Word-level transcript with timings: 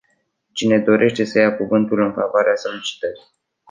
Cine 0.51 0.79
dorește 0.79 1.23
să 1.23 1.39
ia 1.39 1.55
cuvântul 1.57 2.01
în 2.01 2.13
favoarea 2.13 2.55
solicitării? 2.55 3.25